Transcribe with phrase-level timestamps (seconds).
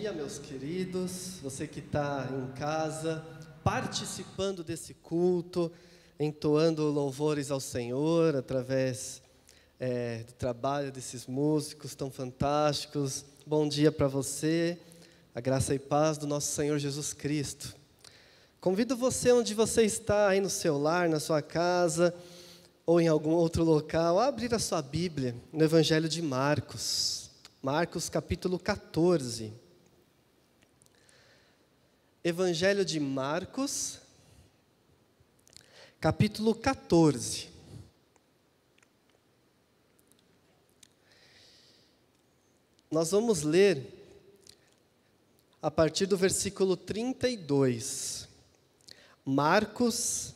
[0.00, 3.22] dia, meus queridos, você que está em casa,
[3.62, 5.70] participando desse culto,
[6.18, 9.20] entoando louvores ao Senhor através
[9.78, 13.26] é, do trabalho desses músicos tão fantásticos.
[13.46, 14.78] Bom dia para você,
[15.34, 17.76] a graça e paz do nosso Senhor Jesus Cristo.
[18.58, 22.14] Convido você, onde você está, aí no seu lar, na sua casa,
[22.86, 27.28] ou em algum outro local, a abrir a sua Bíblia no Evangelho de Marcos.
[27.62, 29.68] Marcos capítulo 14.
[32.22, 33.98] Evangelho de Marcos,
[35.98, 37.48] capítulo 14.
[42.90, 43.86] Nós vamos ler
[45.62, 48.28] a partir do versículo 32.
[49.24, 50.34] Marcos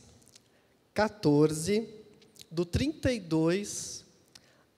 [0.91, 1.87] 14,
[2.49, 4.03] do 32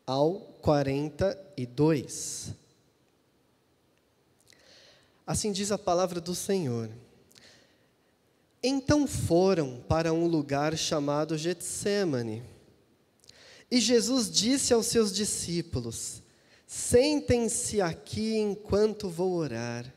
[0.06, 2.54] ao 42.
[5.28, 6.90] Assim diz a palavra do Senhor.
[8.64, 12.42] Então foram para um lugar chamado Getsemane.
[13.70, 16.24] E Jesus disse aos seus discípulos:
[16.66, 19.94] Sentem-se aqui enquanto vou orar.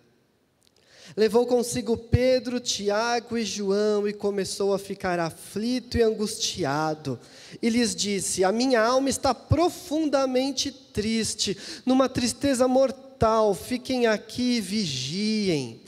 [1.17, 7.21] Levou consigo Pedro, Tiago e João e começou a ficar aflito e angustiado.
[7.63, 13.10] E lhes disse: A minha alma está profundamente triste, numa tristeza mortal.
[13.55, 15.81] Fiquem aqui e vigiem.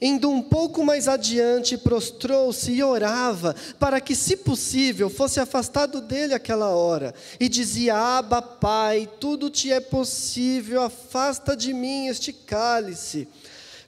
[0.00, 6.34] Indo um pouco mais adiante, prostrou-se e orava, para que, se possível, fosse afastado dele
[6.34, 7.14] aquela hora.
[7.38, 13.28] E dizia: Abba, Pai, tudo te é possível, afasta de mim este cálice.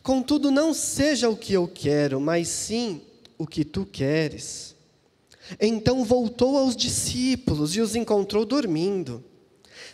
[0.03, 3.01] Contudo, não seja o que eu quero, mas sim
[3.37, 4.77] o que tu queres.
[5.61, 9.25] Então voltou aos discípulos e os encontrou dormindo.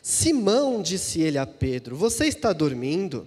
[0.07, 3.27] Simão, disse ele a Pedro, você está dormindo?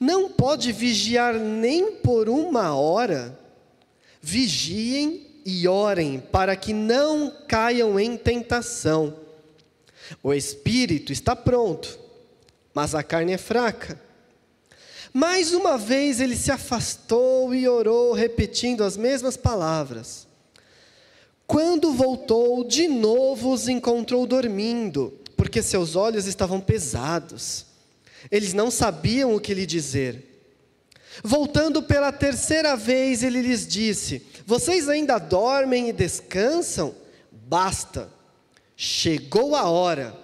[0.00, 3.38] Não pode vigiar nem por uma hora?
[4.22, 9.14] Vigiem e orem para que não caiam em tentação.
[10.22, 11.98] O espírito está pronto,
[12.72, 14.00] mas a carne é fraca.
[15.12, 20.26] Mais uma vez ele se afastou e orou, repetindo as mesmas palavras.
[21.46, 25.19] Quando voltou, de novo os encontrou dormindo,
[25.50, 27.66] porque seus olhos estavam pesados.
[28.30, 30.24] Eles não sabiam o que lhe dizer.
[31.24, 36.94] Voltando pela terceira vez, ele lhes disse: Vocês ainda dormem e descansam?
[37.32, 38.08] Basta,
[38.76, 40.16] chegou a hora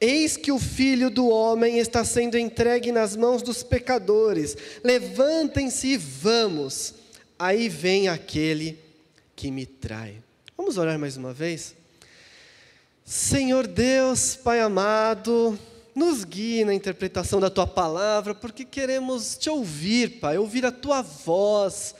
[0.00, 4.56] Eis que o filho do homem está sendo entregue nas mãos dos pecadores.
[4.84, 6.94] Levantem-se e vamos.
[7.36, 8.78] Aí vem aquele
[9.34, 10.22] que me trai.
[10.56, 11.74] Vamos orar mais uma vez?
[13.08, 15.58] Senhor Deus, Pai amado,
[15.94, 21.00] nos guie na interpretação da tua palavra, porque queremos te ouvir, Pai, ouvir a tua
[21.00, 21.94] voz.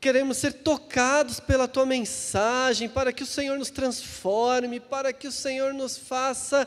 [0.00, 5.32] Queremos ser tocados pela tua mensagem, para que o Senhor nos transforme, para que o
[5.32, 6.64] Senhor nos faça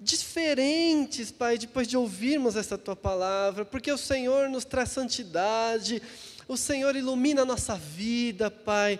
[0.00, 6.02] diferentes, Pai, depois de ouvirmos essa tua palavra, porque o Senhor nos traz santidade,
[6.48, 8.98] o Senhor ilumina a nossa vida, Pai,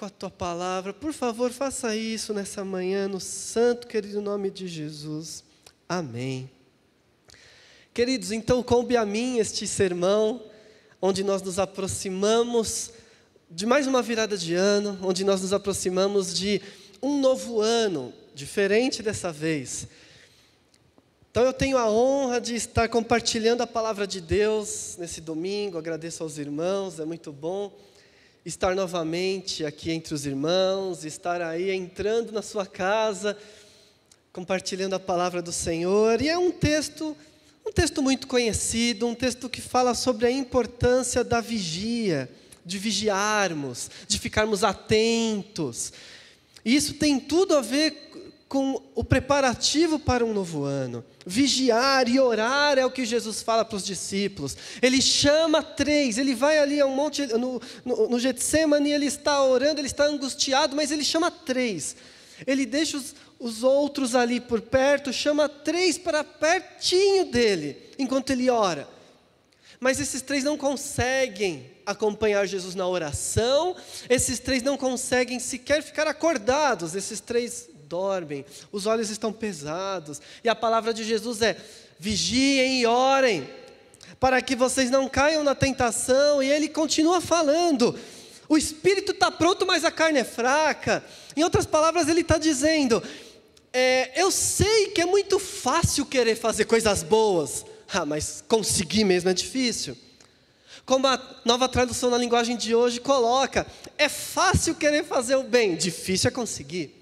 [0.00, 0.94] com a tua palavra.
[0.94, 5.44] Por favor, faça isso nessa manhã, no santo, querido nome de Jesus.
[5.86, 6.50] Amém.
[7.92, 10.42] Queridos, então coube a mim este sermão,
[11.02, 12.92] onde nós nos aproximamos
[13.50, 16.62] de mais uma virada de ano, onde nós nos aproximamos de
[17.02, 19.86] um novo ano, diferente dessa vez.
[21.30, 25.76] Então eu tenho a honra de estar compartilhando a palavra de Deus nesse domingo.
[25.76, 27.70] Agradeço aos irmãos, é muito bom
[28.44, 33.36] estar novamente aqui entre os irmãos, estar aí entrando na sua casa,
[34.32, 36.22] compartilhando a palavra do Senhor.
[36.22, 37.16] E é um texto,
[37.66, 42.30] um texto muito conhecido, um texto que fala sobre a importância da vigia,
[42.64, 45.92] de vigiarmos, de ficarmos atentos.
[46.64, 51.04] E isso tem tudo a ver com o preparativo para um novo ano.
[51.24, 54.56] Vigiar e orar é o que Jesus fala para os discípulos.
[54.82, 59.40] Ele chama três, ele vai ali a um monte, no, no, no Getsemane, ele está
[59.44, 61.94] orando, ele está angustiado, mas ele chama três.
[62.44, 68.50] Ele deixa os, os outros ali por perto, chama três para pertinho dele, enquanto ele
[68.50, 68.88] ora.
[69.78, 73.76] Mas esses três não conseguem acompanhar Jesus na oração,
[74.08, 80.22] esses três não conseguem sequer ficar acordados, esses três dormem, os olhos estão pesados.
[80.44, 81.56] E a palavra de Jesus é:
[81.98, 83.46] vigiem e orem,
[84.20, 86.40] para que vocês não caiam na tentação.
[86.40, 87.98] E ele continua falando:
[88.48, 91.04] o espírito está pronto, mas a carne é fraca.
[91.36, 93.02] Em outras palavras, ele está dizendo:
[93.72, 97.66] é, eu sei que é muito fácil querer fazer coisas boas.
[97.92, 99.98] Ah, mas conseguir mesmo é difícil.
[100.86, 103.66] Como a nova tradução na linguagem de hoje coloca,
[103.98, 106.99] é fácil querer fazer o bem, difícil é conseguir.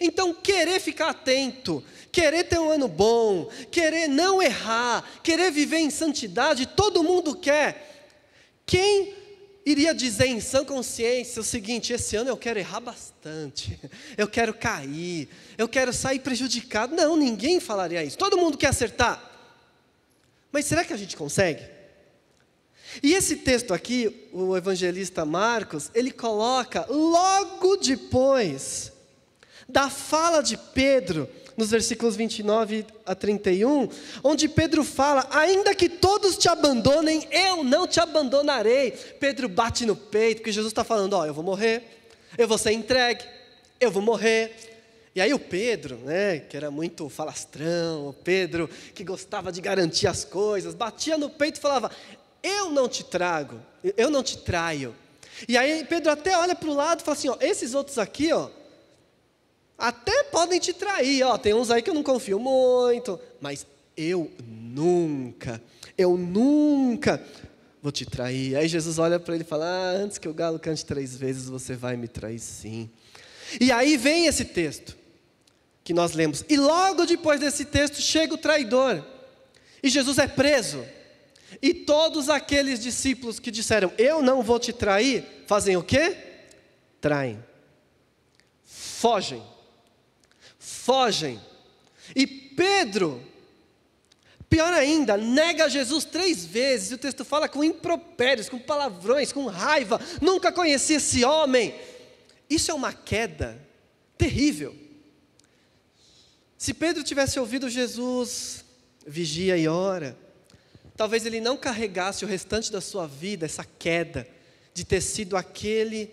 [0.00, 5.90] Então, querer ficar atento, querer ter um ano bom, querer não errar, querer viver em
[5.90, 8.08] santidade, todo mundo quer.
[8.64, 9.14] Quem
[9.66, 13.78] iria dizer em sã consciência o seguinte: esse ano eu quero errar bastante,
[14.16, 16.96] eu quero cair, eu quero sair prejudicado?
[16.96, 18.16] Não, ninguém falaria isso.
[18.16, 19.28] Todo mundo quer acertar.
[20.50, 21.62] Mas será que a gente consegue?
[23.02, 28.92] E esse texto aqui, o evangelista Marcos, ele coloca logo depois
[29.70, 33.88] da fala de Pedro, nos versículos 29 a 31,
[34.22, 38.92] onde Pedro fala: Ainda que todos te abandonem, eu não te abandonarei.
[39.18, 41.82] Pedro bate no peito, porque Jesus está falando: Ó, eu vou morrer,
[42.36, 43.24] eu vou ser entregue,
[43.80, 44.68] eu vou morrer.
[45.14, 50.06] E aí o Pedro, né, que era muito falastrão, o Pedro que gostava de garantir
[50.06, 51.90] as coisas, batia no peito e falava:
[52.42, 53.60] Eu não te trago,
[53.96, 54.94] eu não te traio.
[55.48, 58.32] E aí Pedro até olha para o lado e fala assim: ó, esses outros aqui,
[58.32, 58.48] ó,
[59.80, 63.66] até podem te trair, ó, tem uns aí que eu não confio muito, mas
[63.96, 65.60] eu nunca,
[65.96, 67.24] eu nunca
[67.80, 68.56] vou te trair.
[68.56, 71.48] Aí Jesus olha para ele e fala: ah, antes que o galo cante três vezes,
[71.48, 72.90] você vai me trair sim.
[73.58, 74.94] E aí vem esse texto
[75.82, 76.44] que nós lemos.
[76.46, 79.02] E logo depois desse texto chega o traidor.
[79.82, 80.84] E Jesus é preso.
[81.62, 86.18] E todos aqueles discípulos que disseram: Eu não vou te trair, fazem o quê?
[87.00, 87.42] Traem.
[88.62, 89.42] Fogem
[90.70, 91.40] fogem.
[92.14, 93.22] E Pedro,
[94.48, 96.90] pior ainda, nega Jesus três vezes.
[96.90, 100.00] E o texto fala com impropérios, com palavrões, com raiva.
[100.20, 101.74] Nunca conheci esse homem.
[102.48, 103.60] Isso é uma queda
[104.16, 104.74] terrível.
[106.56, 108.64] Se Pedro tivesse ouvido Jesus,
[109.06, 110.16] vigia e ora,
[110.96, 114.28] talvez ele não carregasse o restante da sua vida essa queda
[114.74, 116.12] de ter sido aquele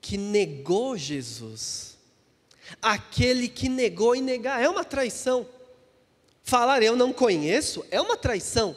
[0.00, 1.91] que negou Jesus
[2.80, 5.46] Aquele que negou e negar é uma traição.
[6.42, 8.76] Falar eu não conheço é uma traição.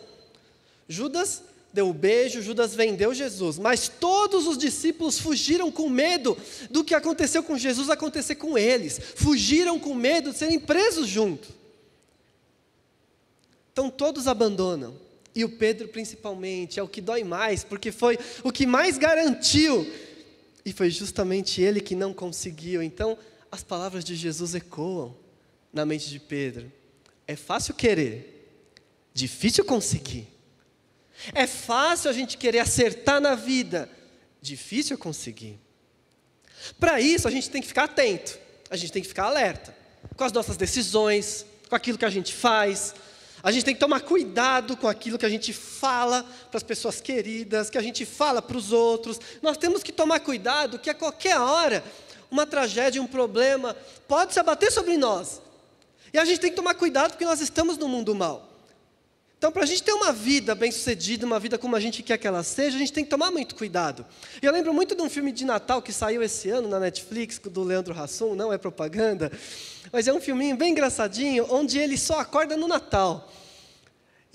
[0.88, 1.44] Judas
[1.74, 6.38] deu o beijo, Judas vendeu Jesus, mas todos os discípulos fugiram com medo
[6.70, 9.00] do que aconteceu com Jesus acontecer com eles.
[9.16, 11.50] Fugiram com medo de serem presos juntos.
[13.74, 14.96] Então todos abandonam.
[15.36, 19.86] E o Pedro, principalmente, é o que dói mais, porque foi o que mais garantiu.
[20.64, 22.82] E foi justamente ele que não conseguiu.
[22.82, 23.18] Então,
[23.56, 25.16] as palavras de Jesus ecoam
[25.72, 26.72] na mente de Pedro.
[27.26, 28.52] É fácil querer,
[29.14, 30.28] difícil conseguir.
[31.34, 33.90] É fácil a gente querer acertar na vida,
[34.42, 35.58] difícil conseguir.
[36.80, 38.38] Para isso, a gente tem que ficar atento,
[38.70, 39.76] a gente tem que ficar alerta
[40.18, 42.94] com as nossas decisões, com aquilo que a gente faz.
[43.42, 47.00] A gente tem que tomar cuidado com aquilo que a gente fala para as pessoas
[47.00, 49.20] queridas, que a gente fala para os outros.
[49.42, 51.84] Nós temos que tomar cuidado que a qualquer hora
[52.30, 53.76] uma tragédia, um problema,
[54.08, 55.42] pode se abater sobre nós.
[56.14, 58.56] E a gente tem que tomar cuidado porque nós estamos no mundo mal.
[59.38, 62.26] Então, para a gente ter uma vida bem-sucedida, uma vida como a gente quer que
[62.26, 64.06] ela seja, a gente tem que tomar muito cuidado.
[64.42, 67.38] E eu lembro muito de um filme de Natal que saiu esse ano na Netflix,
[67.38, 69.32] do Leandro Hassum, não é propaganda,
[69.92, 73.32] mas é um filminho bem engraçadinho, onde ele só acorda no Natal.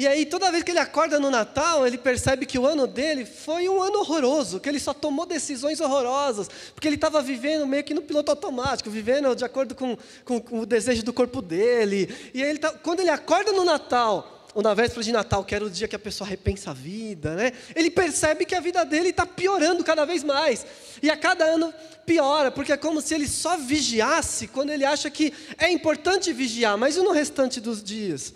[0.01, 3.27] E aí, toda vez que ele acorda no Natal, ele percebe que o ano dele
[3.27, 7.85] foi um ano horroroso, que ele só tomou decisões horrorosas, porque ele estava vivendo meio
[7.85, 12.09] que no piloto automático, vivendo de acordo com, com, com o desejo do corpo dele.
[12.33, 15.67] E ele tá, quando ele acorda no Natal, ou na véspera de Natal, que era
[15.67, 17.53] o dia que a pessoa repensa a vida, né?
[17.77, 20.65] ele percebe que a vida dele está piorando cada vez mais.
[21.03, 21.75] E a cada ano
[22.07, 26.79] piora, porque é como se ele só vigiasse quando ele acha que é importante vigiar,
[26.79, 28.33] mas e no restante dos dias?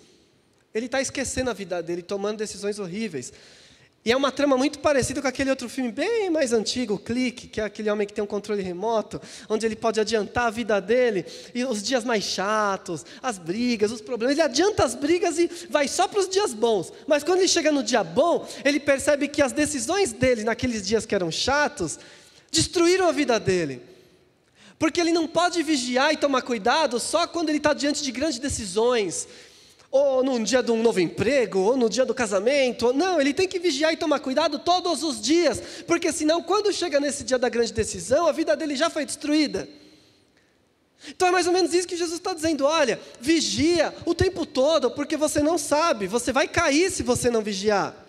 [0.75, 3.31] Ele está esquecendo a vida dele, tomando decisões horríveis.
[4.03, 7.59] E é uma trama muito parecida com aquele outro filme bem mais antigo, Clique, que
[7.59, 11.25] é aquele homem que tem um controle remoto, onde ele pode adiantar a vida dele,
[11.55, 14.33] e os dias mais chatos, as brigas, os problemas.
[14.33, 16.91] Ele adianta as brigas e vai só para os dias bons.
[17.07, 21.05] Mas quando ele chega no dia bom, ele percebe que as decisões dele naqueles dias
[21.05, 21.97] que eram chatos
[22.51, 23.81] destruíram a vida dele.
[24.77, 28.39] Porque ele não pode vigiar e tomar cuidado só quando ele está diante de grandes
[28.39, 29.27] decisões,
[29.95, 32.91] ou num dia de um novo emprego, ou no dia do casamento.
[32.91, 36.99] Não, ele tem que vigiar e tomar cuidado todos os dias, porque senão, quando chega
[36.99, 39.69] nesse dia da grande decisão, a vida dele já foi destruída.
[41.07, 44.91] Então é mais ou menos isso que Jesus está dizendo: olha, vigia o tempo todo,
[44.91, 48.04] porque você não sabe, você vai cair se você não vigiar.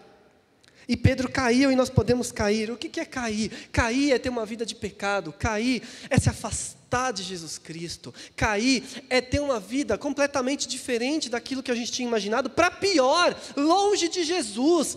[0.89, 2.71] E Pedro caiu e nós podemos cair.
[2.71, 3.51] O que é cair?
[3.73, 5.33] Cair é ter uma vida de pecado.
[5.33, 8.15] Cair é se afastar de Jesus Cristo.
[8.37, 13.37] Cair é ter uma vida completamente diferente daquilo que a gente tinha imaginado, para pior,
[13.57, 14.97] longe de Jesus.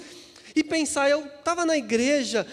[0.56, 2.46] E pensar, eu estava na igreja,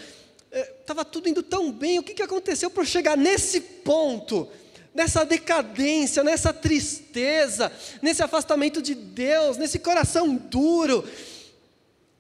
[0.81, 4.49] estava eh, tudo indo tão bem, o que aconteceu para chegar nesse ponto?
[4.95, 11.05] nessa decadência, nessa tristeza, nesse afastamento de Deus, nesse coração duro.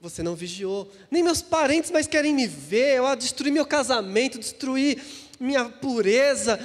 [0.00, 0.90] Você não vigiou.
[1.10, 2.96] Nem meus parentes mais querem me ver.
[2.96, 5.00] Eu destruí meu casamento, destruí
[5.40, 6.60] minha pureza,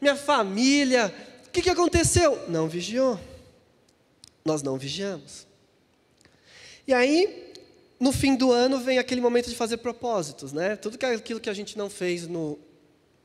[0.00, 1.14] minha família.
[1.46, 2.48] O que, que aconteceu?
[2.48, 3.18] Não vigiou.
[4.44, 5.46] Nós não vigiamos.
[6.86, 7.52] E aí,
[8.00, 10.74] no fim do ano, vem aquele momento de fazer propósitos, né?
[10.74, 12.58] Tudo aquilo que a gente não fez no,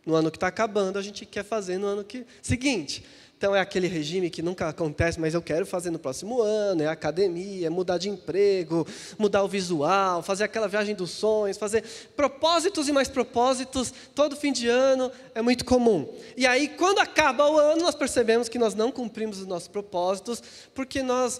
[0.05, 3.03] no ano que está acabando, a gente quer fazer no ano que, seguinte.
[3.37, 6.87] Então é aquele regime que nunca acontece, mas eu quero fazer no próximo ano, é
[6.87, 11.83] academia, é mudar de emprego, mudar o visual, fazer aquela viagem dos sonhos, fazer
[12.15, 16.11] propósitos e mais propósitos, todo fim de ano é muito comum.
[16.35, 20.41] E aí, quando acaba o ano, nós percebemos que nós não cumprimos os nossos propósitos,
[20.73, 21.39] porque nós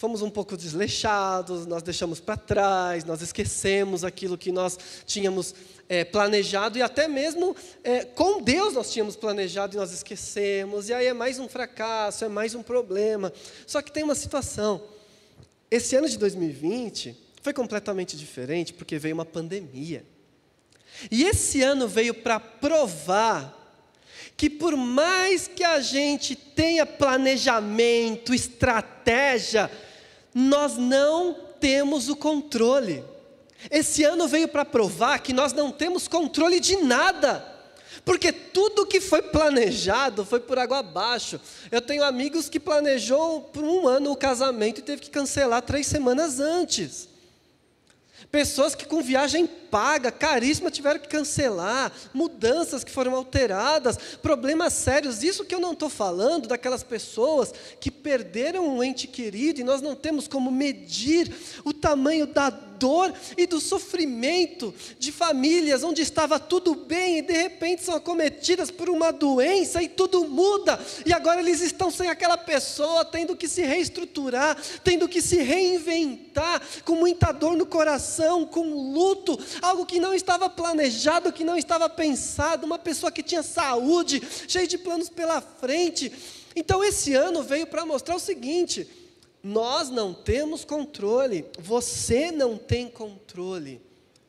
[0.00, 5.54] fomos um pouco desleixados, nós deixamos para trás, nós esquecemos aquilo que nós tínhamos
[5.90, 7.54] é, planejado e até mesmo
[7.84, 12.24] é, com Deus nós tínhamos planejado e nós esquecemos, e aí é mais um fracasso,
[12.24, 13.30] é mais um problema.
[13.66, 14.82] Só que tem uma situação.
[15.70, 20.02] Esse ano de 2020 foi completamente diferente porque veio uma pandemia.
[21.10, 23.54] E esse ano veio para provar
[24.34, 29.70] que por mais que a gente tenha planejamento, estratégia,
[30.34, 33.04] nós não temos o controle.
[33.70, 37.46] Esse ano veio para provar que nós não temos controle de nada.
[38.04, 41.38] Porque tudo que foi planejado foi por água abaixo.
[41.70, 45.86] Eu tenho amigos que planejou por um ano o casamento e teve que cancelar três
[45.86, 47.09] semanas antes.
[48.30, 55.24] Pessoas que com viagem paga, caríssima, tiveram que cancelar, mudanças que foram alteradas, problemas sérios.
[55.24, 59.82] Isso que eu não estou falando daquelas pessoas que perderam um ente querido e nós
[59.82, 61.32] não temos como medir
[61.64, 67.34] o tamanho da dor e do sofrimento de famílias onde estava tudo bem e de
[67.34, 72.38] repente são acometidas por uma doença e tudo muda, e agora eles estão sem aquela
[72.38, 78.92] pessoa, tendo que se reestruturar, tendo que se reinventar, com muita dor no coração, com
[78.92, 84.22] luto, algo que não estava planejado, que não estava pensado, uma pessoa que tinha saúde,
[84.48, 86.10] cheia de planos pela frente.
[86.56, 88.88] Então esse ano veio para mostrar o seguinte:
[89.42, 93.80] nós não temos controle, você não tem controle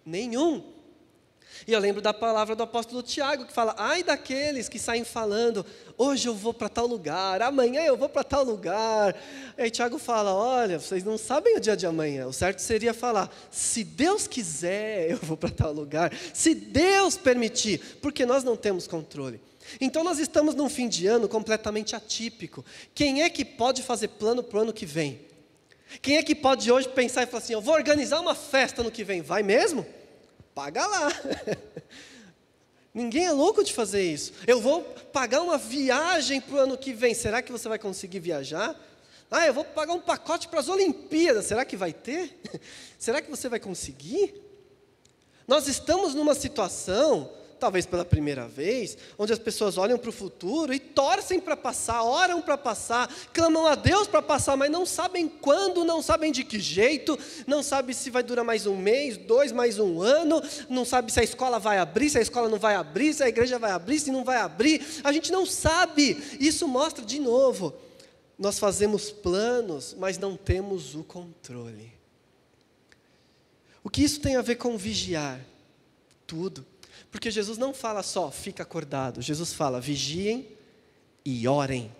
[0.06, 0.64] nenhum.
[1.68, 5.66] E eu lembro da palavra do apóstolo Tiago, que fala: ai daqueles que saem falando,
[5.98, 9.16] hoje eu vou para tal lugar, amanhã eu vou para tal lugar.
[9.58, 12.28] E aí Tiago fala: olha, vocês não sabem o dia de amanhã.
[12.28, 17.80] O certo seria falar: se Deus quiser, eu vou para tal lugar, se Deus permitir,
[18.02, 19.40] porque nós não temos controle.
[19.80, 22.66] Então nós estamos num fim de ano completamente atípico.
[22.94, 25.22] Quem é que pode fazer plano para o ano que vem?
[26.02, 28.92] Quem é que pode hoje pensar e falar assim: eu vou organizar uma festa no
[28.92, 29.22] que vem?
[29.22, 29.86] Vai mesmo?
[30.54, 31.10] Paga lá.
[32.94, 34.34] Ninguém é louco de fazer isso.
[34.46, 34.82] Eu vou
[35.14, 37.14] pagar uma viagem para o ano que vem.
[37.14, 38.76] Será que você vai conseguir viajar?
[39.30, 41.46] Ah, eu vou pagar um pacote para as Olimpíadas.
[41.46, 42.38] Será que vai ter?
[43.00, 44.36] Será que você vai conseguir?
[45.48, 50.74] Nós estamos numa situação talvez pela primeira vez, onde as pessoas olham para o futuro
[50.74, 55.30] e torcem para passar, oram para passar, clamam a Deus para passar, mas não sabem
[55.30, 59.52] quando, não sabem de que jeito, não sabem se vai durar mais um mês, dois,
[59.52, 62.74] mais um ano, não sabe se a escola vai abrir, se a escola não vai
[62.74, 66.18] abrir, se a igreja vai abrir, se não vai abrir, a gente não sabe.
[66.40, 67.76] Isso mostra de novo,
[68.40, 71.94] nós fazemos planos, mas não temos o controle.
[73.84, 75.40] O que isso tem a ver com vigiar?
[76.26, 76.71] Tudo.
[77.12, 79.22] Porque Jesus não fala só, fica acordado.
[79.22, 80.48] Jesus fala, vigiem
[81.26, 81.92] e orem.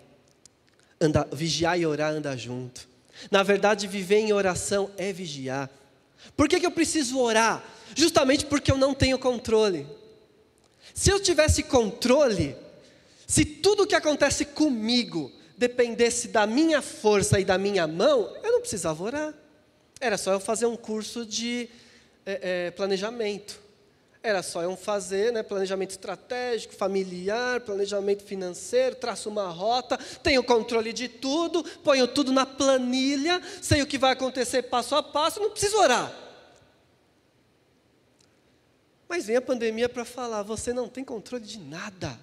[1.00, 2.88] Anda, vigiar e orar anda junto.
[3.30, 5.70] Na verdade, viver em oração é vigiar.
[6.36, 7.64] Por que, que eu preciso orar?
[7.96, 9.86] Justamente porque eu não tenho controle.
[10.94, 12.56] Se eu tivesse controle,
[13.28, 18.52] se tudo o que acontece comigo dependesse da minha força e da minha mão, eu
[18.52, 19.34] não precisava orar.
[20.00, 21.70] Era só eu fazer um curso de
[22.26, 23.60] é, é, planejamento.
[24.24, 30.94] Era só eu fazer né, planejamento estratégico, familiar, planejamento financeiro, traço uma rota, tenho controle
[30.94, 35.50] de tudo, ponho tudo na planilha, sei o que vai acontecer passo a passo, não
[35.50, 36.16] preciso orar.
[39.10, 42.18] Mas vem a pandemia para falar: você não tem controle de nada.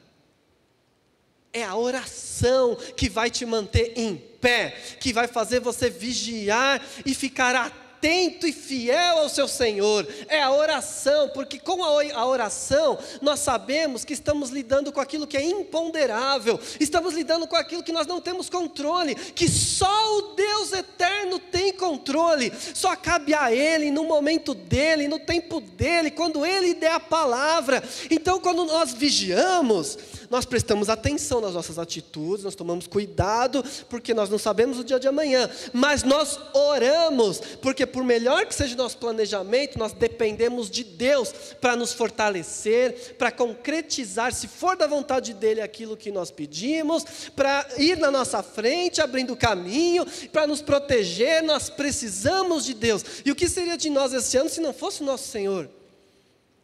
[1.52, 7.12] É a oração que vai te manter em pé, que vai fazer você vigiar e
[7.12, 10.06] ficar atento atento e fiel ao seu Senhor.
[10.28, 15.36] É a oração, porque com a oração nós sabemos que estamos lidando com aquilo que
[15.36, 20.72] é imponderável, estamos lidando com aquilo que nós não temos controle, que só o Deus
[20.72, 26.74] eterno tem controle, só cabe a Ele no momento dele, no tempo dele, quando Ele
[26.74, 27.82] der a palavra.
[28.10, 29.98] Então, quando nós vigiamos,
[30.30, 35.00] nós prestamos atenção nas nossas atitudes, nós tomamos cuidado, porque nós não sabemos o dia
[35.00, 40.70] de amanhã, mas nós oramos, porque por melhor que seja o nosso planejamento, nós dependemos
[40.70, 46.30] de Deus para nos fortalecer, para concretizar, se for da vontade dEle, aquilo que nós
[46.30, 47.04] pedimos,
[47.34, 53.04] para ir na nossa frente, abrindo caminho, para nos proteger, nós precisamos de Deus.
[53.24, 55.68] E o que seria de nós esse ano se não fosse o nosso Senhor?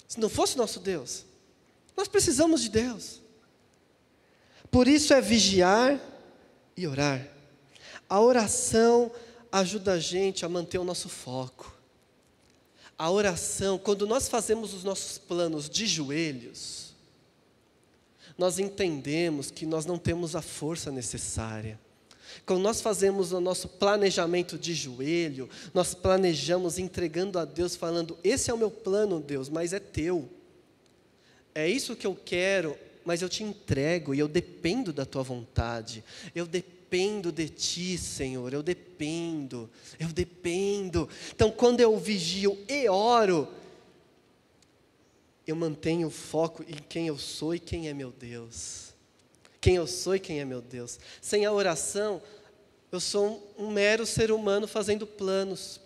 [0.06, 1.24] Se não fosse o nosso Deus?
[1.96, 3.20] Nós precisamos de Deus.
[4.70, 6.00] Por isso é vigiar
[6.76, 7.26] e orar.
[8.08, 9.10] A oração
[9.60, 11.72] ajuda a gente a manter o nosso foco.
[12.98, 16.92] A oração, quando nós fazemos os nossos planos de joelhos,
[18.36, 21.78] nós entendemos que nós não temos a força necessária.
[22.44, 28.50] Quando nós fazemos o nosso planejamento de joelho, nós planejamos entregando a Deus, falando: Esse
[28.50, 30.28] é o meu plano, Deus, mas é teu.
[31.54, 36.02] É isso que eu quero, mas eu te entrego e eu dependo da tua vontade.
[36.34, 36.44] Eu
[36.94, 38.52] dependo de ti, Senhor.
[38.52, 39.68] Eu dependo.
[39.98, 41.08] Eu dependo.
[41.34, 43.48] Então, quando eu vigio e oro,
[45.44, 48.94] eu mantenho o foco em quem eu sou e quem é meu Deus.
[49.60, 51.00] Quem eu sou e quem é meu Deus.
[51.20, 52.22] Sem a oração,
[52.92, 55.80] eu sou um, mero ser humano fazendo planos.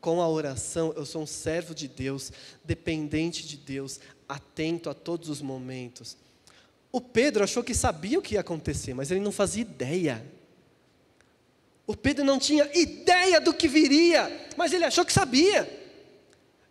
[0.00, 2.30] Com a oração, eu sou um servo de Deus,
[2.62, 6.16] dependente de Deus, atento a todos os momentos.
[6.94, 10.24] O Pedro achou que sabia o que ia acontecer, mas ele não fazia ideia.
[11.84, 15.68] O Pedro não tinha ideia do que viria, mas ele achou que sabia.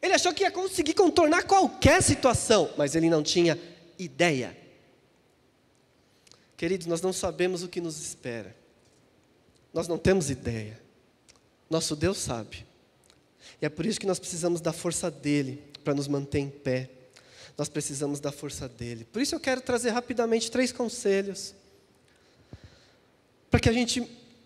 [0.01, 3.59] Ele achou que ia conseguir contornar qualquer situação, mas ele não tinha
[3.99, 4.55] ideia.
[6.55, 8.55] Queridos, nós não sabemos o que nos espera.
[9.73, 10.79] Nós não temos ideia.
[11.69, 12.65] Nosso Deus sabe.
[13.61, 16.89] E é por isso que nós precisamos da força dele para nos manter em pé
[17.57, 19.05] nós precisamos da força dele.
[19.11, 21.53] Por isso eu quero trazer rapidamente três conselhos.
[23.49, 24.01] Para que a gente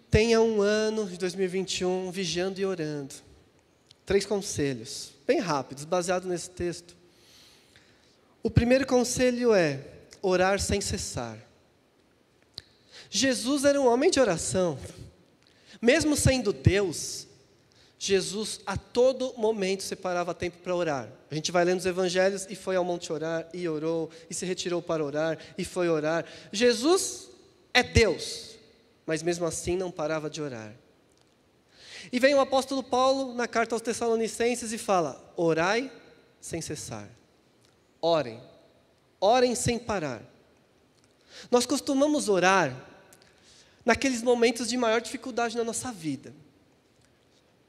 [0.10, 3.16] tenha um ano de 2021 vigiando e orando.
[4.06, 6.96] Três conselhos, bem rápidos, baseado nesse texto.
[8.42, 9.82] O primeiro conselho é
[10.22, 11.38] orar sem cessar.
[13.10, 14.78] Jesus era um homem de oração.
[15.82, 17.27] Mesmo sendo Deus,
[18.00, 21.10] Jesus a todo momento separava tempo para orar.
[21.32, 24.46] A gente vai lendo os evangelhos e foi ao monte orar, e orou, e se
[24.46, 26.24] retirou para orar, e foi orar.
[26.52, 27.28] Jesus
[27.74, 28.56] é Deus,
[29.06, 30.74] mas mesmo assim não parava de orar.
[32.12, 35.92] E vem o apóstolo Paulo na carta aos Tessalonicenses e fala: orai
[36.40, 37.10] sem cessar.
[38.00, 38.40] Orem.
[39.20, 40.22] Orem sem parar.
[41.50, 42.74] Nós costumamos orar
[43.84, 46.32] naqueles momentos de maior dificuldade na nossa vida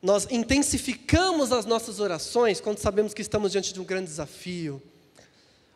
[0.01, 4.81] nós intensificamos as nossas orações quando sabemos que estamos diante de um grande desafio.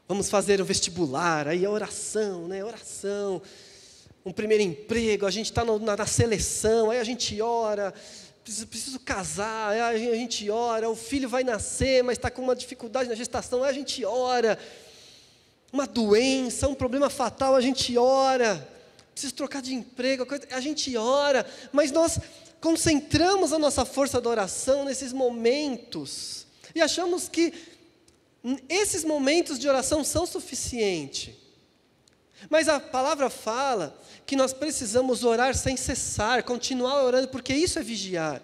[0.06, 2.64] Vamos fazer o vestibular, aí a oração, né?
[2.64, 3.42] Oração.
[4.24, 7.92] Um primeiro emprego, a gente está na, na, seleção, aí a gente ora.
[8.44, 10.88] Preciso, preciso casar, a gente ora.
[10.88, 14.56] O filho vai nascer, mas está com uma dificuldade na gestação, a gente ora.
[15.72, 18.68] Uma doença, um problema fatal, a gente ora.
[19.12, 21.44] Preciso trocar de emprego, a gente ora.
[21.72, 22.20] Mas nós
[22.62, 27.52] concentramos a nossa força da oração nesses momentos e achamos que
[28.68, 31.34] esses momentos de oração são suficientes.
[32.48, 37.82] Mas a palavra fala que nós precisamos orar sem cessar, continuar orando, porque isso é
[37.82, 38.40] vigiar.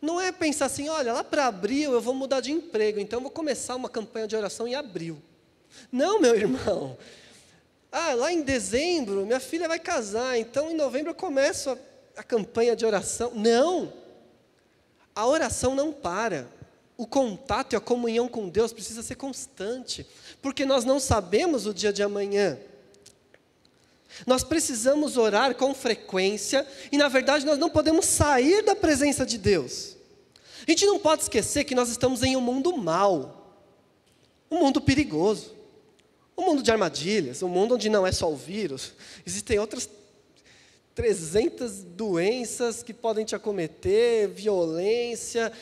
[0.00, 3.30] Não é pensar assim, olha, lá para abril eu vou mudar de emprego, então vou
[3.30, 5.20] começar uma campanha de oração em abril.
[5.90, 6.96] Não, meu irmão.
[7.90, 11.89] Ah, lá em dezembro minha filha vai casar, então em novembro eu começo a
[12.20, 13.32] a campanha de oração.
[13.34, 13.92] Não!
[15.16, 16.46] A oração não para.
[16.96, 20.06] O contato e a comunhão com Deus precisa ser constante,
[20.42, 22.58] porque nós não sabemos o dia de amanhã.
[24.26, 29.38] Nós precisamos orar com frequência e, na verdade, nós não podemos sair da presença de
[29.38, 29.96] Deus.
[30.68, 33.56] A gente não pode esquecer que nós estamos em um mundo mau,
[34.50, 35.54] um mundo perigoso,
[36.36, 38.92] um mundo de armadilhas, um mundo onde não é só o vírus,
[39.24, 39.88] existem outras
[40.94, 45.52] 300 doenças que podem te acometer, violência,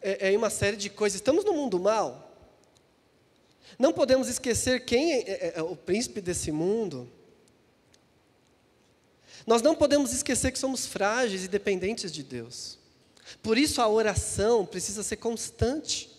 [0.00, 1.16] é, é uma série de coisas.
[1.16, 2.28] Estamos no mundo mal.
[3.78, 7.08] Não podemos esquecer quem é, é, é o príncipe desse mundo.
[9.46, 12.78] Nós não podemos esquecer que somos frágeis e dependentes de Deus.
[13.42, 16.10] Por isso a oração precisa ser constante.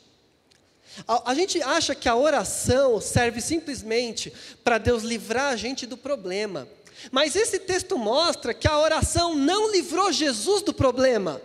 [1.07, 4.31] A, a gente acha que a oração serve simplesmente
[4.63, 6.67] para Deus livrar a gente do problema.
[7.11, 11.41] Mas esse texto mostra que a oração não livrou Jesus do problema.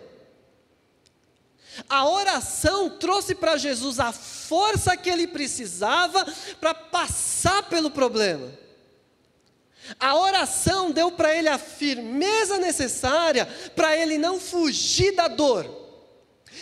[1.88, 6.24] A oração trouxe para Jesus a força que ele precisava
[6.60, 8.52] para passar pelo problema.
[9.98, 15.83] A oração deu para ele a firmeza necessária para ele não fugir da dor.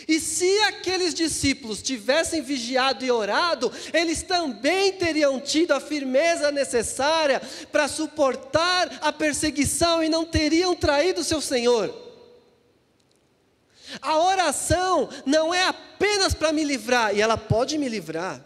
[0.08, 7.40] E se aqueles discípulos tivessem vigiado e orado, eles também teriam tido a firmeza necessária
[7.70, 12.02] para suportar a perseguição e não teriam traído seu Senhor.
[14.00, 18.44] A oração não é apenas para me livrar, e ela pode me livrar.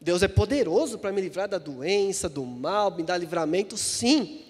[0.00, 4.44] Deus é poderoso para me livrar da doença, do mal, me dar livramento, sim.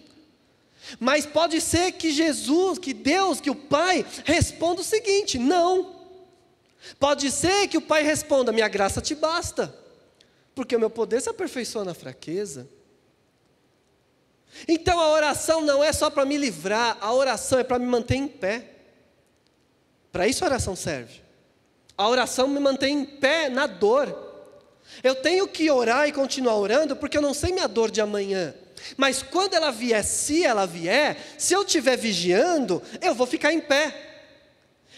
[0.98, 5.99] Mas pode ser que Jesus, que Deus, que o Pai responda o seguinte: não.
[6.98, 9.74] Pode ser que o Pai responda: minha graça te basta,
[10.54, 12.68] porque o meu poder se aperfeiçoa na fraqueza.
[14.66, 18.16] Então a oração não é só para me livrar, a oração é para me manter
[18.16, 18.66] em pé.
[20.10, 21.20] Para isso a oração serve.
[21.96, 24.28] A oração me mantém em pé na dor.
[25.04, 28.54] Eu tenho que orar e continuar orando, porque eu não sei minha dor de amanhã.
[28.96, 33.60] Mas quando ela vier, se ela vier, se eu estiver vigiando, eu vou ficar em
[33.60, 34.09] pé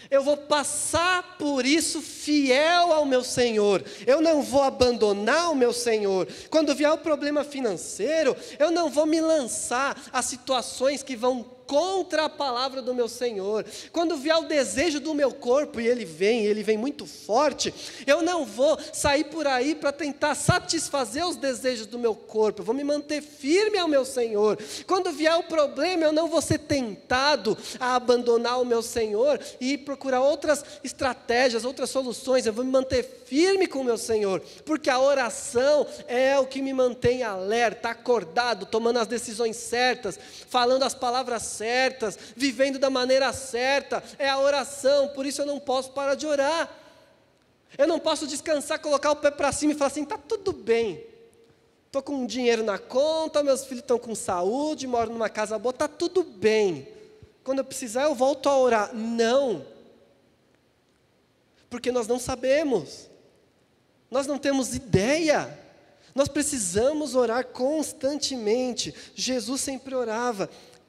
[0.09, 5.73] eu vou passar por isso fiel ao meu Senhor, eu não vou abandonar o meu
[5.73, 6.27] Senhor.
[6.49, 12.25] Quando vier o problema financeiro, eu não vou me lançar a situações que vão contra
[12.25, 13.65] a palavra do meu Senhor.
[13.91, 17.73] Quando vier o desejo do meu corpo, e ele vem, ele vem muito forte,
[18.05, 22.65] eu não vou sair por aí para tentar satisfazer os desejos do meu corpo, eu
[22.65, 24.57] vou me manter firme ao meu Senhor.
[24.85, 29.77] Quando vier o problema, eu não vou ser tentado a abandonar o meu Senhor e
[29.77, 34.89] procurar outras estratégias, outras soluções, eu vou me manter firme com o meu Senhor, porque
[34.89, 40.93] a oração é o que me mantém alerta, acordado, tomando as decisões certas, falando as
[40.93, 41.62] palavras certas,
[42.35, 46.69] vivendo da maneira certa, é a oração, por isso eu não posso parar de orar.
[47.77, 51.03] Eu não posso descansar, colocar o pé para cima e falar assim: está tudo bem,
[51.87, 55.87] estou com dinheiro na conta, meus filhos estão com saúde, moro numa casa boa, está
[55.87, 56.87] tudo bem.
[57.43, 58.93] Quando eu precisar, eu volto a orar.
[58.93, 59.65] Não,
[61.69, 63.09] porque nós não sabemos,
[64.11, 65.59] nós não temos ideia.
[66.13, 68.93] Nós precisamos orar constantemente.
[69.15, 70.47] Jesus sempre orava.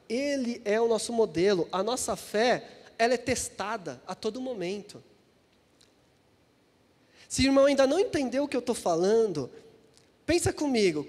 [0.08, 1.68] Ele é o nosso modelo.
[1.72, 5.02] A nossa fé, ela é testada a todo momento.
[7.28, 9.50] Se o irmão ainda não entendeu o que eu estou falando,
[10.24, 11.06] pensa comigo.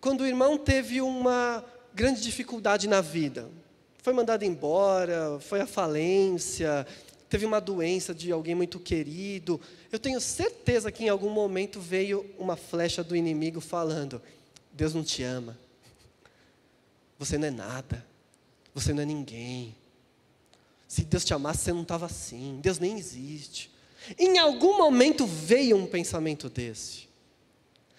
[0.00, 3.48] Quando o irmão teve uma grande dificuldade na vida,
[4.02, 6.86] foi mandado embora, foi à falência,
[7.28, 12.24] teve uma doença de alguém muito querido, eu tenho certeza que em algum momento veio
[12.38, 14.20] uma flecha do inimigo falando:
[14.72, 15.58] Deus não te ama,
[17.18, 18.07] você não é nada.
[18.78, 19.74] Você não é ninguém.
[20.86, 22.60] Se Deus te amasse, você não estava assim.
[22.62, 23.72] Deus nem existe.
[24.16, 27.08] Em algum momento veio um pensamento desse.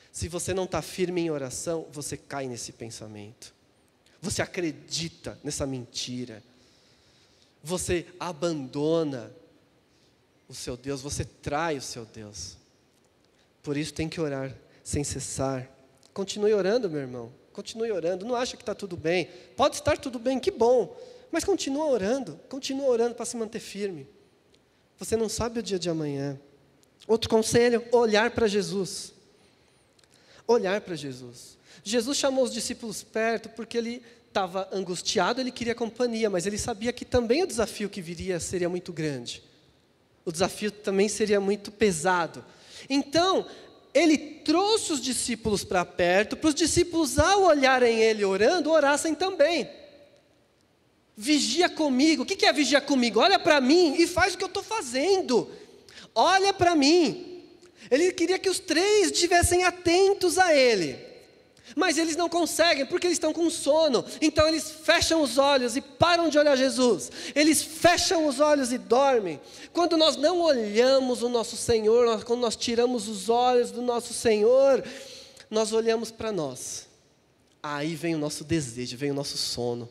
[0.10, 3.54] Se você não está firme em oração, você cai nesse pensamento.
[4.22, 6.42] Você acredita nessa mentira.
[7.62, 9.36] Você abandona
[10.48, 12.56] o seu Deus, você trai o seu Deus.
[13.62, 15.70] Por isso tem que orar sem cessar.
[16.14, 17.39] Continue orando, meu irmão.
[17.60, 18.26] Continue orando.
[18.26, 19.28] Não acha que está tudo bem.
[19.58, 20.98] Pode estar tudo bem, que bom.
[21.30, 22.40] Mas continua orando.
[22.48, 24.08] Continua orando para se manter firme.
[24.98, 26.40] Você não sabe o dia de amanhã.
[27.06, 29.14] Outro conselho: olhar para Jesus.
[30.48, 31.58] Olhar para Jesus.
[31.84, 36.94] Jesus chamou os discípulos perto porque ele estava angustiado, ele queria companhia, mas ele sabia
[36.94, 39.44] que também o desafio que viria seria muito grande.
[40.24, 42.42] O desafio também seria muito pesado.
[42.90, 43.46] Então,
[43.94, 49.70] ele trouxe os discípulos para perto, para os discípulos, ao olharem ele orando, orassem também.
[51.18, 52.24] Vigia comigo.
[52.24, 53.20] O que é vigiar comigo?
[53.20, 55.50] Olha para mim e faz o que eu estou fazendo.
[56.16, 57.44] Olha para mim.
[57.90, 61.09] Ele queria que os três estivessem atentos a ele.
[61.76, 64.06] Mas eles não conseguem porque eles estão com sono.
[64.22, 67.12] Então eles fecham os olhos e param de olhar Jesus.
[67.36, 69.40] Eles fecham os olhos e dormem.
[69.74, 74.84] Quando nós não olhamos o nosso Senhor, quando nós tiramos os olhos do nosso Senhor,
[75.50, 76.88] nós olhamos para nós.
[77.62, 79.90] Aí vem o nosso desejo, vem o nosso sono.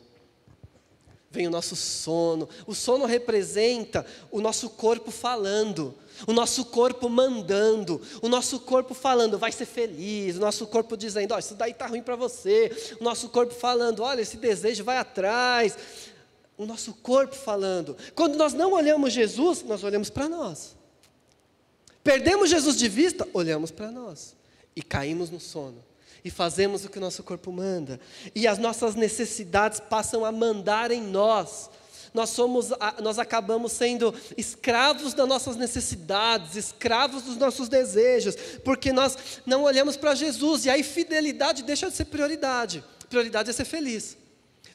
[1.31, 2.49] Vem o nosso sono.
[2.65, 5.95] O sono representa o nosso corpo falando
[6.27, 11.31] o nosso corpo mandando, o nosso corpo falando, vai ser feliz, o nosso corpo dizendo,
[11.31, 14.83] ó, oh, isso daí está ruim para você, o nosso corpo falando, olha, esse desejo
[14.83, 15.77] vai atrás.
[16.57, 17.95] o nosso corpo falando.
[18.13, 20.75] Quando nós não olhamos Jesus, nós olhamos para nós.
[22.03, 24.35] Perdemos Jesus de vista, olhamos para nós
[24.75, 25.81] e caímos no sono.
[26.23, 27.99] E fazemos o que o nosso corpo manda.
[28.35, 31.69] E as nossas necessidades passam a mandar em nós.
[32.13, 32.69] Nós, somos,
[33.01, 39.95] nós acabamos sendo escravos das nossas necessidades, escravos dos nossos desejos, porque nós não olhamos
[39.95, 42.83] para Jesus, e aí fidelidade deixa de ser prioridade.
[43.09, 44.17] Prioridade é ser feliz.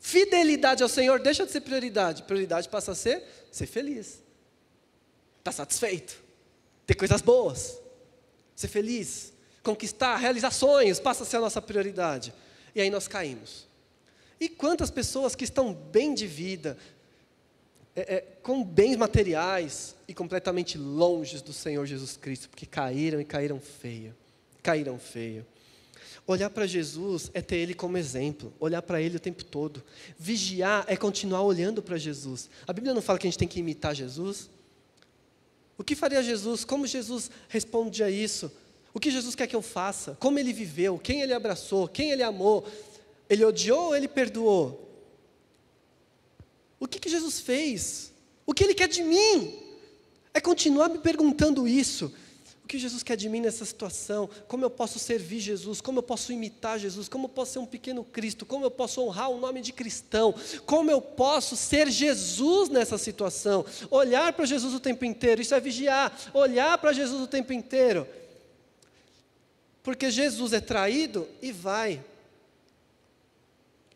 [0.00, 2.22] Fidelidade ao Senhor deixa de ser prioridade.
[2.22, 4.06] Prioridade passa a ser ser feliz.
[5.38, 6.22] Estar tá satisfeito.
[6.86, 7.78] Ter coisas boas.
[8.54, 9.32] Ser feliz.
[9.64, 12.32] Conquistar, realizar sonhos, passa a ser a nossa prioridade.
[12.74, 13.66] E aí nós caímos.
[14.38, 16.76] E quantas pessoas que estão bem de vida,
[17.96, 23.24] é, é, com bens materiais e completamente longe do Senhor Jesus Cristo, porque caíram e
[23.24, 24.14] caíram feio.
[24.62, 25.46] Caíram feio.
[26.26, 29.82] Olhar para Jesus é ter Ele como exemplo, olhar para Ele o tempo todo.
[30.18, 32.50] Vigiar é continuar olhando para Jesus.
[32.66, 34.50] A Bíblia não fala que a gente tem que imitar Jesus?
[35.76, 36.64] O que faria Jesus?
[36.64, 38.50] Como Jesus responde a isso?
[38.94, 40.16] O que Jesus quer que eu faça?
[40.20, 40.96] Como ele viveu?
[40.98, 41.88] Quem ele abraçou?
[41.88, 42.64] Quem ele amou?
[43.28, 44.88] Ele odiou ou ele perdoou?
[46.78, 48.12] O que, que Jesus fez?
[48.46, 49.58] O que ele quer de mim?
[50.32, 52.12] É continuar me perguntando isso.
[52.62, 54.30] O que Jesus quer de mim nessa situação?
[54.46, 55.80] Como eu posso servir Jesus?
[55.80, 57.08] Como eu posso imitar Jesus?
[57.08, 58.46] Como eu posso ser um pequeno Cristo?
[58.46, 60.34] Como eu posso honrar o nome de cristão?
[60.64, 63.66] Como eu posso ser Jesus nessa situação?
[63.90, 66.16] Olhar para Jesus o tempo inteiro, isso é vigiar.
[66.32, 68.06] Olhar para Jesus o tempo inteiro.
[69.84, 72.02] Porque Jesus é traído e vai.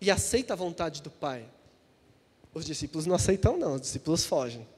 [0.01, 1.49] E aceita a vontade do Pai.
[2.53, 4.69] Os discípulos não aceitam, não, os discípulos fogem.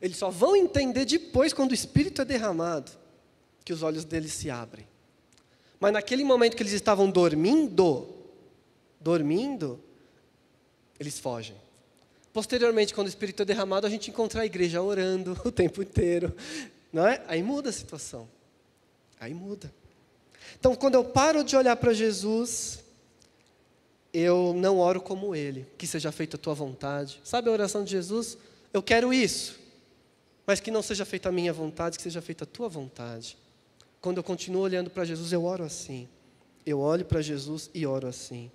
[0.00, 2.92] Eles só vão entender depois, quando o Espírito é derramado,
[3.64, 4.86] que os olhos deles se abrem.
[5.80, 8.06] Mas naquele momento que eles estavam dormindo,
[9.00, 9.80] dormindo,
[11.00, 11.56] eles fogem.
[12.30, 16.36] Posteriormente, quando o Espírito é derramado, a gente encontra a igreja orando o tempo inteiro.
[16.92, 17.22] Não é?
[17.26, 18.28] Aí muda a situação.
[19.22, 19.72] Aí muda.
[20.58, 22.80] Então, quando eu paro de olhar para Jesus,
[24.12, 27.20] eu não oro como Ele, que seja feita a tua vontade.
[27.24, 28.36] Sabe a oração de Jesus?
[28.72, 29.62] Eu quero isso
[30.46, 33.36] mas que não seja feita a minha vontade, que seja feita a tua vontade.
[34.00, 36.08] Quando eu continuo olhando para Jesus, eu oro assim.
[36.66, 38.50] Eu olho para Jesus e oro assim.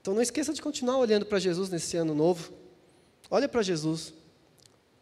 [0.00, 2.52] Então não esqueça de continuar olhando para Jesus nesse ano novo.
[3.30, 4.14] Olha para Jesus.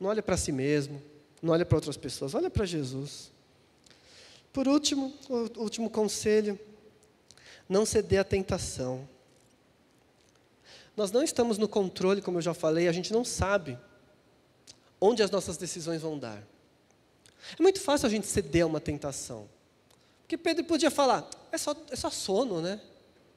[0.01, 1.01] Não olha para si mesmo.
[1.43, 2.35] Não olha para outras pessoas.
[2.35, 3.31] Olha para Jesus.
[4.55, 6.59] Por último, o último conselho:
[7.69, 9.07] não ceder à tentação.
[10.97, 13.77] Nós não estamos no controle, como eu já falei, a gente não sabe
[15.01, 16.41] onde as nossas decisões vão dar.
[17.59, 19.49] É muito fácil a gente ceder a uma tentação.
[20.23, 22.81] Porque Pedro podia falar, é só, é só sono, né?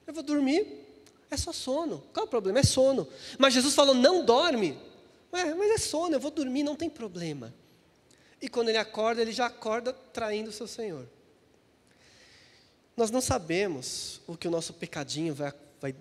[0.05, 0.85] Eu vou dormir,
[1.31, 2.03] é só sono.
[2.13, 2.59] Qual é o problema?
[2.59, 3.07] É sono.
[3.39, 4.77] Mas Jesus falou, não dorme.
[5.31, 7.51] Mas é sono, eu vou dormir, não tem problema.
[8.41, 11.07] E quando ele acorda, ele já acorda traindo o seu Senhor.
[12.95, 15.95] Nós não sabemos o que o nosso pecadinho vai, vai,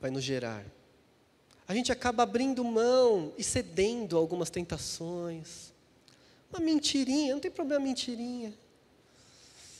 [0.00, 0.64] vai nos gerar
[1.70, 5.72] a gente acaba abrindo mão e cedendo a algumas tentações.
[6.52, 8.52] Uma mentirinha, não tem problema mentirinha.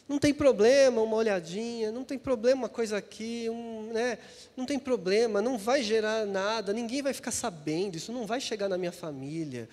[0.09, 4.19] Não tem problema uma olhadinha, não tem problema uma coisa aqui, um, né?
[4.57, 8.69] não tem problema, não vai gerar nada, ninguém vai ficar sabendo, isso não vai chegar
[8.69, 9.69] na minha família.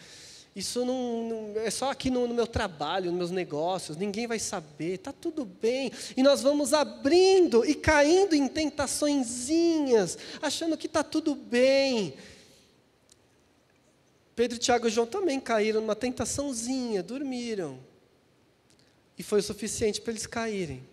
[0.58, 4.40] Isso não, não é só aqui no, no, meu trabalho, nos meus negócios, ninguém vai
[4.40, 5.92] saber, está tudo bem.
[6.18, 12.16] E nós vamos abrindo e caindo em tentaçõezinhas, achando que está tudo bem.
[14.36, 17.78] Pedro, Tiago e João também caíram numa tentaçãozinha, dormiram.
[19.16, 20.84] E foi o suficiente para eles caírem.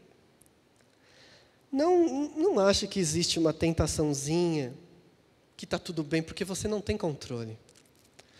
[1.72, 4.74] Não, não ache que existe uma tentaçãozinha
[5.56, 7.56] que está tudo bem, porque você não tem controle.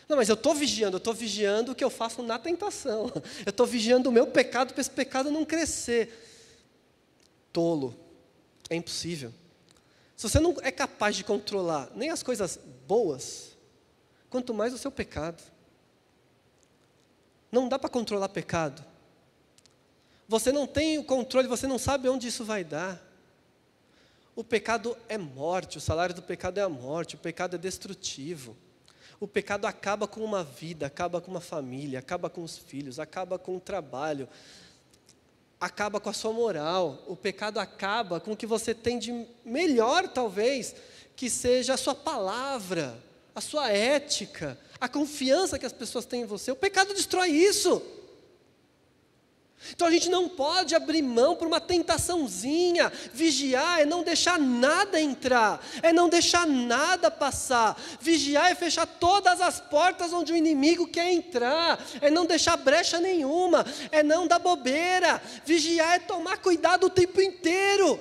[0.09, 3.11] Não, mas eu estou vigiando, eu estou vigiando o que eu faço na tentação.
[3.45, 6.13] Eu estou vigiando o meu pecado para esse pecado não crescer.
[7.53, 7.97] Tolo.
[8.69, 9.33] É impossível.
[10.17, 13.57] Se você não é capaz de controlar nem as coisas boas,
[14.29, 15.43] quanto mais o seu pecado.
[17.51, 18.85] Não dá para controlar pecado.
[20.29, 23.01] Você não tem o controle, você não sabe onde isso vai dar.
[24.35, 28.57] O pecado é morte, o salário do pecado é a morte, o pecado é destrutivo.
[29.25, 33.39] O pecado acaba com uma vida, acaba com uma família, acaba com os filhos, acaba
[33.39, 34.29] com o trabalho,
[35.59, 37.03] acaba com a sua moral.
[37.07, 40.77] O pecado acaba com o que você tem de melhor, talvez,
[41.17, 43.03] que seja a sua palavra,
[43.35, 46.51] a sua ética, a confiança que as pessoas têm em você.
[46.51, 47.81] O pecado destrói isso.
[49.73, 52.93] Então a gente não pode abrir mão por uma tentaçãozinha.
[53.13, 57.81] Vigiar é não deixar nada entrar, é não deixar nada passar.
[58.01, 63.01] Vigiar é fechar todas as portas onde o inimigo quer entrar, é não deixar brecha
[63.01, 65.21] nenhuma, é não dar bobeira.
[65.47, 67.99] Vigiar é tomar cuidado o tempo inteiro.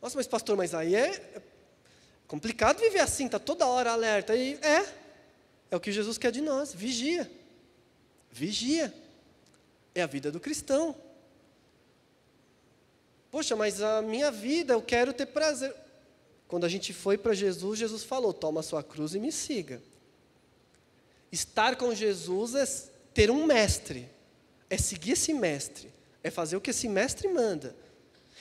[0.00, 1.42] Nossa, mas pastor, mas aí é
[2.26, 4.34] complicado viver assim, está toda hora alerta.
[4.36, 4.86] E é,
[5.72, 7.30] é o que Jesus quer de nós, vigia.
[8.30, 8.94] Vigia.
[9.94, 10.94] É a vida do cristão.
[13.30, 15.74] Poxa, mas a minha vida, eu quero ter prazer.
[16.48, 19.80] Quando a gente foi para Jesus, Jesus falou: toma a sua cruz e me siga.
[21.30, 22.66] Estar com Jesus é
[23.14, 24.08] ter um mestre,
[24.68, 25.92] é seguir esse mestre,
[26.24, 27.74] é fazer o que esse mestre manda.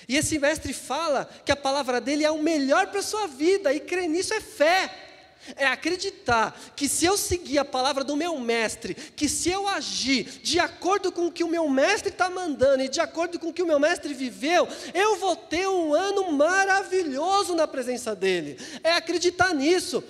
[0.07, 3.73] E esse mestre fala que a palavra dele é o melhor para a sua vida,
[3.73, 5.08] e crer nisso é fé
[5.55, 10.23] é acreditar que se eu seguir a palavra do meu mestre, que se eu agir
[10.41, 13.53] de acordo com o que o meu mestre está mandando e de acordo com o
[13.53, 18.57] que o meu mestre viveu, eu vou ter um ano maravilhoso na presença dele.
[18.83, 20.03] É acreditar nisso.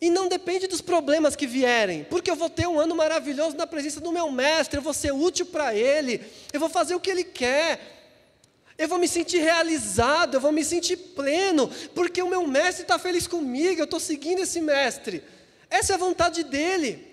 [0.00, 3.66] E não depende dos problemas que vierem, porque eu vou ter um ano maravilhoso na
[3.66, 6.20] presença do meu mestre, eu vou ser útil para ele,
[6.52, 8.03] eu vou fazer o que ele quer.
[8.76, 12.98] Eu vou me sentir realizado, eu vou me sentir pleno, porque o meu mestre está
[12.98, 15.22] feliz comigo, eu estou seguindo esse mestre.
[15.70, 17.06] Essa é a vontade dele.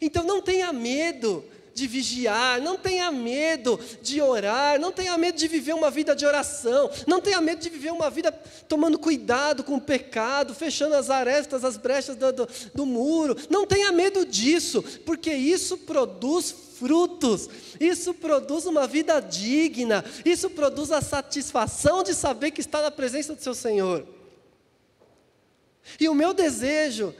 [0.00, 5.48] Então não tenha medo de vigiar, não tenha medo de orar, não tenha medo de
[5.48, 8.30] viver uma vida de oração, não tenha medo de viver uma vida
[8.68, 13.36] tomando cuidado com o pecado, fechando as arestas, as brechas do, do, do muro.
[13.50, 17.48] Não tenha medo disso, porque isso produz frutos,
[17.80, 23.34] isso produz uma vida digna, isso produz a satisfação de saber que está na presença
[23.34, 24.06] do seu Senhor.
[25.98, 27.14] E o meu desejo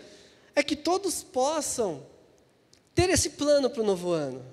[0.54, 2.02] é que todos possam
[2.94, 4.44] ter esse plano para o novo ano,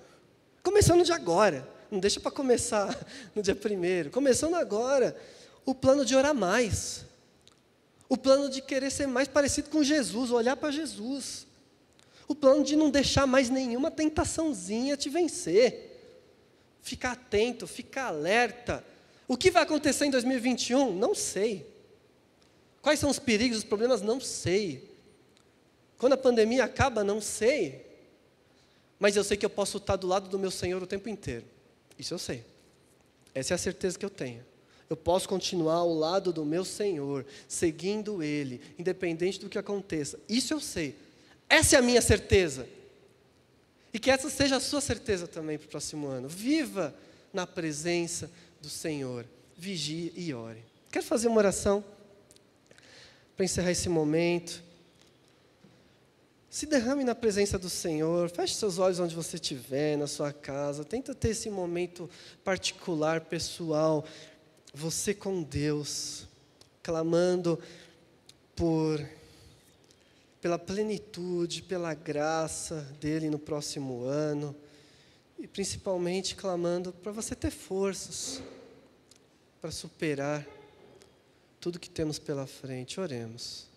[0.63, 2.97] começando de agora, não deixa para começar
[3.35, 5.15] no dia primeiro, começando agora,
[5.65, 7.05] o plano de orar mais,
[8.09, 11.47] o plano de querer ser mais parecido com Jesus, olhar para Jesus
[12.31, 15.89] o plano de não deixar mais nenhuma tentaçãozinha te vencer.
[16.81, 18.83] Ficar atento, ficar alerta.
[19.27, 20.95] O que vai acontecer em 2021?
[20.95, 21.67] Não sei.
[22.81, 24.01] Quais são os perigos, os problemas?
[24.01, 24.89] Não sei.
[25.97, 27.03] Quando a pandemia acaba?
[27.03, 27.85] Não sei.
[29.01, 31.43] Mas eu sei que eu posso estar do lado do meu Senhor o tempo inteiro.
[31.97, 32.45] Isso eu sei.
[33.33, 34.45] Essa é a certeza que eu tenho.
[34.87, 40.19] Eu posso continuar ao lado do meu Senhor, seguindo Ele, independente do que aconteça.
[40.29, 40.95] Isso eu sei.
[41.49, 42.67] Essa é a minha certeza.
[43.91, 46.29] E que essa seja a sua certeza também para o próximo ano.
[46.29, 46.93] Viva
[47.33, 48.29] na presença
[48.61, 49.25] do Senhor.
[49.57, 50.63] Vigie e ore.
[50.91, 51.83] Quero fazer uma oração
[53.35, 54.63] para encerrar esse momento.
[56.51, 60.83] Se derrame na presença do Senhor, feche seus olhos onde você estiver, na sua casa.
[60.83, 62.09] Tenta ter esse momento
[62.43, 64.03] particular, pessoal,
[64.73, 66.27] você com Deus,
[66.83, 67.57] clamando
[68.53, 68.99] por
[70.41, 74.53] pela plenitude, pela graça dele no próximo ano,
[75.39, 78.41] e principalmente clamando para você ter forças
[79.61, 80.45] para superar
[81.61, 82.99] tudo que temos pela frente.
[82.99, 83.70] Oremos.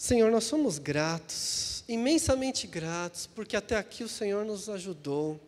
[0.00, 5.38] Senhor, nós somos gratos, imensamente gratos, porque até aqui o Senhor nos ajudou,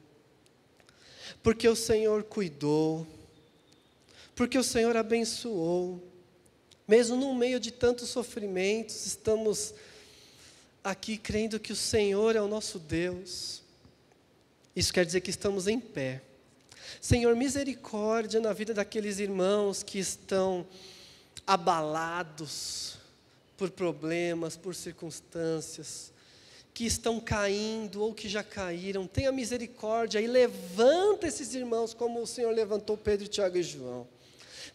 [1.43, 3.07] porque o Senhor cuidou,
[4.37, 6.07] porque o Senhor abençoou,
[6.87, 9.73] mesmo no meio de tantos sofrimentos, estamos
[10.85, 13.63] aqui crendo que o Senhor é o nosso Deus.
[14.77, 16.21] Isso quer dizer que estamos em pé.
[17.01, 20.67] Senhor, misericórdia na vida daqueles irmãos que estão
[21.47, 23.01] abalados
[23.63, 26.13] por problemas, por circunstâncias,
[26.75, 29.07] que estão caindo ou que já caíram.
[29.07, 34.09] Tenha misericórdia e levanta esses irmãos como o Senhor levantou Pedro, Tiago e João.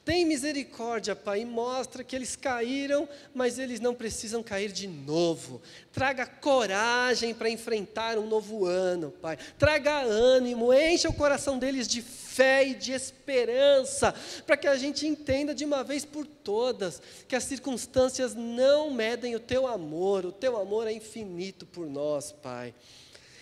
[0.05, 5.61] Tem misericórdia, Pai, e mostra que eles caíram, mas eles não precisam cair de novo.
[5.91, 9.37] Traga coragem para enfrentar um novo ano, Pai.
[9.59, 12.01] Traga ânimo, encha o coração deles de
[12.37, 14.13] fé e de esperança,
[14.45, 19.35] para que a gente entenda de uma vez por todas que as circunstâncias não medem
[19.35, 22.75] o teu amor, o teu amor é infinito por nós, Pai.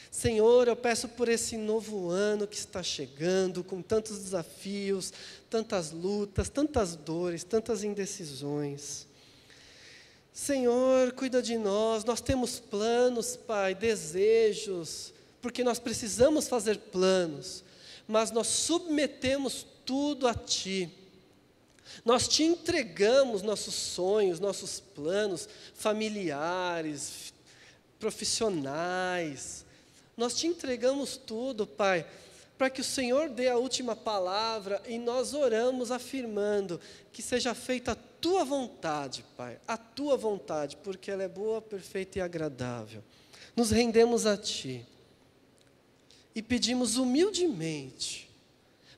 [0.10, 5.12] Senhor, eu peço por esse novo ano que está chegando, com tantos desafios,
[5.50, 9.06] tantas lutas, tantas dores, tantas indecisões.
[10.32, 17.65] Senhor, cuida de nós, nós temos planos, Pai, desejos, porque nós precisamos fazer planos,
[18.08, 20.90] mas nós submetemos tudo a Ti.
[22.04, 27.34] Nós te entregamos nossos sonhos, nossos planos familiares,
[28.00, 29.66] profissionais,
[30.18, 32.06] Nós te entregamos tudo, Pai,
[32.58, 36.80] para que o Senhor dê a última palavra e nós oramos afirmando
[37.12, 42.20] que seja feita a tua vontade, Pai, a tua vontade, porque ela é boa, perfeita
[42.20, 43.04] e agradável.
[43.56, 44.86] Nos rendemos a Ti
[46.36, 48.30] e pedimos humildemente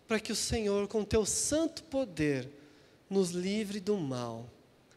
[0.07, 2.49] para que o Senhor, com teu santo poder,
[3.09, 4.49] nos livre do mal,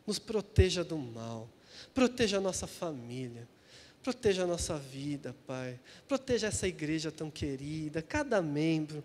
[0.07, 1.49] nos proteja do mal,
[1.95, 3.47] proteja a nossa família
[4.03, 5.79] Proteja a nossa vida, Pai.
[6.09, 9.05] Proteja essa igreja tão querida, cada membro.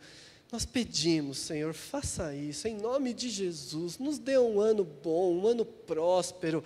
[0.52, 3.98] Nós pedimos, Senhor, faça isso, em nome de Jesus.
[3.98, 6.64] Nos dê um ano bom, um ano próspero,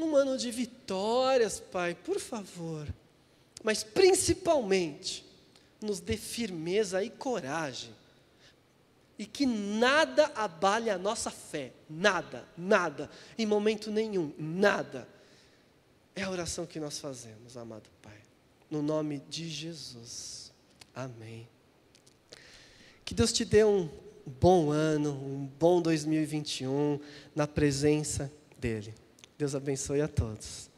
[0.00, 2.88] um ano de vitórias, Pai, por favor.
[3.62, 5.26] Mas principalmente,
[5.80, 7.94] nos dê firmeza e coragem.
[9.18, 15.08] E que nada abale a nossa fé, nada, nada, em momento nenhum, nada
[16.18, 18.18] é a oração que nós fazemos, amado Pai.
[18.70, 20.52] No nome de Jesus.
[20.94, 21.48] Amém.
[23.04, 23.88] Que Deus te dê um
[24.26, 26.98] bom ano, um bom 2021
[27.34, 28.94] na presença dEle.
[29.38, 30.68] Deus abençoe a todos.